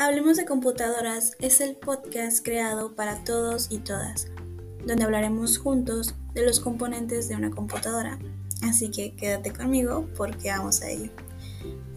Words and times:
Hablemos 0.00 0.38
de 0.38 0.46
computadoras 0.46 1.36
es 1.40 1.60
el 1.60 1.76
podcast 1.76 2.42
creado 2.42 2.94
para 2.94 3.22
todos 3.22 3.66
y 3.68 3.80
todas, 3.80 4.28
donde 4.86 5.04
hablaremos 5.04 5.58
juntos 5.58 6.14
de 6.32 6.46
los 6.46 6.58
componentes 6.58 7.28
de 7.28 7.36
una 7.36 7.50
computadora. 7.50 8.18
Así 8.62 8.90
que 8.90 9.14
quédate 9.14 9.52
conmigo 9.52 10.08
porque 10.16 10.48
vamos 10.48 10.80
a 10.80 10.88
ello. 10.88 11.10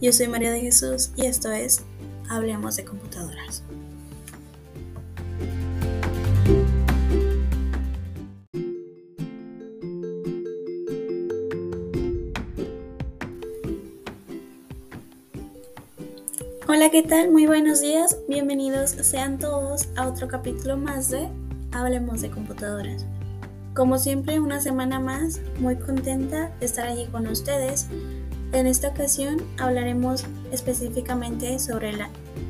Yo 0.02 0.12
soy 0.12 0.28
María 0.28 0.52
de 0.52 0.60
Jesús 0.60 1.12
y 1.16 1.24
esto 1.24 1.50
es 1.50 1.82
Hablemos 2.28 2.76
de 2.76 2.84
computadoras. 2.84 3.62
Hola, 16.66 16.90
¿qué 16.90 17.02
tal? 17.02 17.30
Muy 17.30 17.44
buenos 17.44 17.82
días. 17.82 18.16
Bienvenidos 18.26 18.92
sean 18.92 19.38
todos 19.38 19.88
a 19.96 20.08
otro 20.08 20.28
capítulo 20.28 20.78
más 20.78 21.10
de 21.10 21.28
Hablemos 21.72 22.22
de 22.22 22.30
computadoras. 22.30 23.04
Como 23.74 23.98
siempre, 23.98 24.40
una 24.40 24.62
semana 24.62 24.98
más, 24.98 25.42
muy 25.58 25.76
contenta 25.76 26.50
de 26.60 26.64
estar 26.64 26.86
allí 26.86 27.04
con 27.08 27.26
ustedes. 27.26 27.88
En 28.52 28.66
esta 28.66 28.88
ocasión 28.88 29.42
hablaremos 29.58 30.24
específicamente 30.52 31.58
sobre, 31.58 31.92
la, 31.92 32.08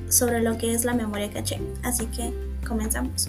sobre 0.08 0.40
lo 0.42 0.58
que 0.58 0.72
es 0.72 0.84
la 0.84 0.94
memoria 0.94 1.32
caché. 1.32 1.60
Así 1.82 2.06
que 2.06 2.32
comenzamos. 2.64 3.28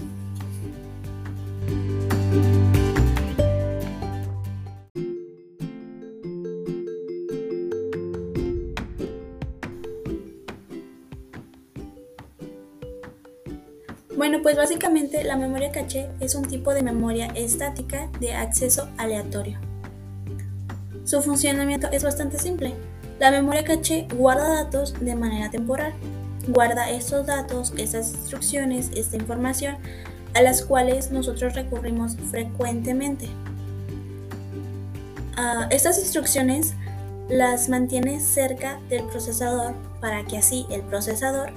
Bueno, 14.18 14.40
pues 14.42 14.56
básicamente 14.56 15.26
la 15.26 15.36
memoria 15.36 15.72
caché 15.72 16.10
es 16.22 16.36
un 16.36 16.46
tipo 16.46 16.74
de 16.74 16.82
memoria 16.82 17.28
estática 17.36 18.10
de 18.22 18.34
acceso 18.34 18.88
aleatorio. 18.98 19.60
Su 21.04 21.22
funcionamiento 21.22 21.88
es 21.92 22.04
bastante 22.04 22.40
simple. 22.40 22.74
La 23.20 23.30
memoria 23.30 23.66
caché 23.66 24.08
guarda 24.16 24.64
datos 24.64 24.94
de 25.00 25.16
manera 25.16 25.52
temporal. 25.52 25.94
Guarda 26.48 26.90
estos 26.90 27.26
datos, 27.26 27.74
estas 27.78 28.14
instrucciones, 28.14 28.92
esta 28.96 29.18
información 29.18 29.78
a 30.34 30.42
las 30.42 30.64
cuales 30.64 31.12
nosotros 31.12 31.54
recurrimos 31.54 32.16
frecuentemente. 32.32 33.28
Ah, 35.36 35.68
estas 35.72 36.00
instrucciones 36.00 36.74
las 37.28 37.68
mantiene 37.68 38.22
cerca 38.22 38.80
del 38.90 39.04
procesador 39.06 39.74
para 40.00 40.24
que 40.26 40.38
así 40.38 40.66
el 40.70 40.82
procesador 40.82 41.52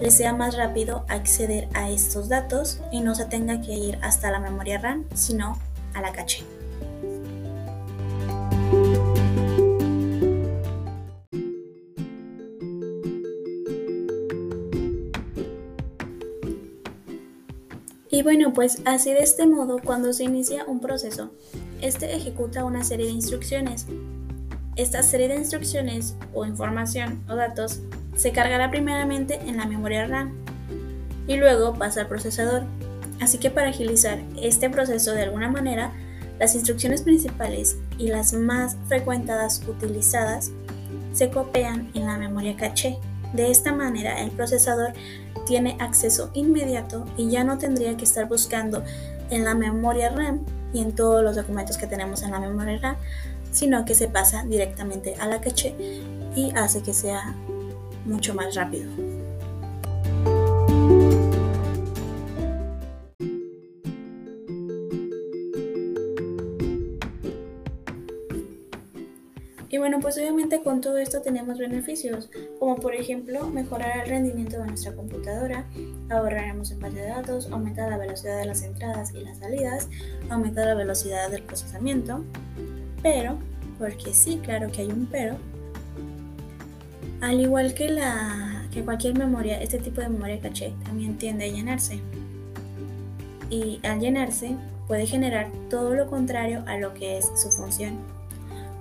le 0.00 0.10
sea 0.10 0.32
más 0.32 0.56
rápido 0.56 1.04
acceder 1.08 1.68
a 1.74 1.90
estos 1.90 2.28
datos 2.28 2.80
y 2.92 3.00
no 3.00 3.14
se 3.14 3.24
tenga 3.24 3.60
que 3.60 3.74
ir 3.74 3.98
hasta 4.02 4.30
la 4.30 4.38
memoria 4.38 4.78
RAM, 4.78 5.04
sino 5.14 5.58
a 5.94 6.00
la 6.00 6.12
caché. 6.12 6.44
Y 18.10 18.22
bueno, 18.22 18.54
pues 18.54 18.80
así 18.86 19.12
de 19.12 19.20
este 19.20 19.46
modo, 19.46 19.78
cuando 19.78 20.14
se 20.14 20.24
inicia 20.24 20.64
un 20.66 20.80
proceso, 20.80 21.32
este 21.82 22.16
ejecuta 22.16 22.64
una 22.64 22.82
serie 22.82 23.06
de 23.06 23.12
instrucciones. 23.12 23.86
Esta 24.76 25.02
serie 25.02 25.28
de 25.28 25.36
instrucciones 25.36 26.14
o 26.34 26.44
información 26.44 27.24
o 27.30 27.34
datos 27.34 27.80
se 28.14 28.32
cargará 28.32 28.70
primeramente 28.70 29.40
en 29.46 29.56
la 29.56 29.64
memoria 29.64 30.06
RAM 30.06 30.34
y 31.26 31.36
luego 31.36 31.74
pasa 31.74 32.02
al 32.02 32.08
procesador. 32.08 32.64
Así 33.18 33.38
que 33.38 33.50
para 33.50 33.70
agilizar 33.70 34.18
este 34.40 34.68
proceso 34.68 35.12
de 35.12 35.22
alguna 35.22 35.48
manera, 35.48 35.92
las 36.38 36.54
instrucciones 36.54 37.00
principales 37.00 37.78
y 37.96 38.08
las 38.08 38.34
más 38.34 38.76
frecuentadas 38.86 39.62
utilizadas 39.66 40.50
se 41.14 41.30
copian 41.30 41.90
en 41.94 42.04
la 42.04 42.18
memoria 42.18 42.54
caché. 42.54 42.98
De 43.32 43.50
esta 43.50 43.72
manera 43.72 44.20
el 44.20 44.30
procesador 44.30 44.92
tiene 45.46 45.78
acceso 45.80 46.30
inmediato 46.34 47.06
y 47.16 47.30
ya 47.30 47.44
no 47.44 47.56
tendría 47.56 47.96
que 47.96 48.04
estar 48.04 48.28
buscando 48.28 48.84
en 49.30 49.44
la 49.44 49.54
memoria 49.54 50.10
RAM 50.10 50.44
y 50.74 50.82
en 50.82 50.94
todos 50.94 51.24
los 51.24 51.34
documentos 51.34 51.78
que 51.78 51.86
tenemos 51.86 52.22
en 52.22 52.32
la 52.32 52.40
memoria 52.40 52.78
RAM, 52.78 52.96
sino 53.56 53.86
que 53.86 53.94
se 53.94 54.08
pasa 54.08 54.44
directamente 54.44 55.14
a 55.18 55.26
la 55.26 55.40
caché 55.40 55.74
y 56.36 56.52
hace 56.54 56.82
que 56.82 56.92
sea 56.92 57.34
mucho 58.04 58.34
más 58.34 58.54
rápido. 58.54 58.90
Y 69.68 69.78
bueno, 69.78 70.00
pues 70.00 70.16
obviamente 70.16 70.62
con 70.62 70.80
todo 70.80 70.98
esto 70.98 71.22
tenemos 71.22 71.58
beneficios, 71.58 72.30
como 72.58 72.76
por 72.76 72.94
ejemplo 72.94 73.46
mejorar 73.48 74.04
el 74.04 74.08
rendimiento 74.10 74.58
de 74.58 74.66
nuestra 74.68 74.94
computadora, 74.94 75.66
ahorraremos 76.10 76.70
en 76.70 76.80
base 76.80 76.96
de 76.96 77.08
datos, 77.08 77.50
aumentar 77.50 77.90
la 77.90 77.98
velocidad 77.98 78.38
de 78.38 78.46
las 78.46 78.62
entradas 78.62 79.12
y 79.14 79.20
las 79.20 79.38
salidas, 79.38 79.88
aumentar 80.30 80.66
la 80.66 80.74
velocidad 80.74 81.30
del 81.30 81.42
procesamiento, 81.42 82.24
pero, 83.02 83.38
porque 83.78 84.12
sí, 84.12 84.40
claro 84.42 84.70
que 84.70 84.82
hay 84.82 84.88
un 84.88 85.06
pero, 85.06 85.36
al 87.20 87.40
igual 87.40 87.74
que, 87.74 87.88
la, 87.88 88.66
que 88.72 88.82
cualquier 88.82 89.18
memoria, 89.18 89.60
este 89.60 89.78
tipo 89.78 90.00
de 90.00 90.08
memoria 90.08 90.40
caché 90.40 90.74
también 90.84 91.16
tiende 91.16 91.46
a 91.46 91.48
llenarse. 91.48 92.00
Y 93.48 93.80
al 93.84 94.00
llenarse 94.00 94.56
puede 94.86 95.06
generar 95.06 95.48
todo 95.70 95.94
lo 95.94 96.08
contrario 96.08 96.62
a 96.66 96.76
lo 96.78 96.94
que 96.94 97.18
es 97.18 97.30
su 97.36 97.50
función. 97.50 97.98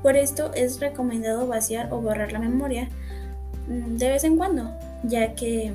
Por 0.04 0.16
esto 0.18 0.54
es 0.54 0.80
recomendado 0.80 1.48
vaciar 1.48 1.92
o 1.92 2.02
borrar 2.02 2.32
la 2.32 2.40
memoria 2.40 2.90
mm, 3.68 3.98
de 3.98 4.10
vez 4.10 4.24
en 4.24 4.38
cuando, 4.38 4.70
ya 5.04 5.34
que 5.34 5.72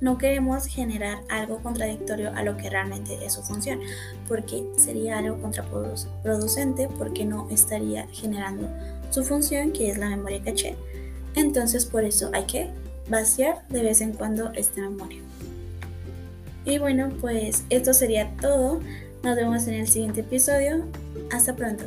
no 0.00 0.18
queremos 0.18 0.66
generar 0.66 1.20
algo 1.28 1.62
contradictorio 1.62 2.32
a 2.34 2.42
lo 2.42 2.56
que 2.56 2.70
realmente 2.70 3.24
es 3.24 3.34
su 3.34 3.42
función, 3.42 3.80
porque 4.28 4.64
sería 4.76 5.18
algo 5.18 5.40
contraproducente 5.40 6.88
porque 6.98 7.24
no 7.24 7.48
estaría 7.50 8.06
generando 8.08 8.68
su 9.10 9.24
función 9.24 9.72
que 9.72 9.90
es 9.90 9.98
la 9.98 10.08
memoria 10.08 10.42
caché. 10.42 10.76
Entonces 11.34 11.86
por 11.86 12.04
eso 12.04 12.30
hay 12.32 12.44
que 12.44 12.70
vaciar 13.08 13.66
de 13.68 13.82
vez 13.82 14.00
en 14.00 14.12
cuando 14.12 14.52
esta 14.52 14.80
memoria. 14.80 15.20
Y 16.64 16.78
bueno, 16.78 17.10
pues 17.20 17.64
esto 17.70 17.92
sería 17.94 18.34
todo. 18.40 18.80
Nos 19.22 19.36
vemos 19.36 19.66
en 19.66 19.74
el 19.74 19.88
siguiente 19.88 20.20
episodio. 20.20 20.84
Hasta 21.32 21.56
pronto. 21.56 21.84